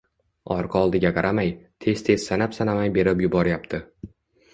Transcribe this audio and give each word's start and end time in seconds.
orqa-oldiga 0.53 1.11
qaramay, 1.17 1.51
tez-tez 1.85 2.25
sanab-sanamay 2.31 2.89
berib 2.97 3.21
yuboryapti. 3.25 3.83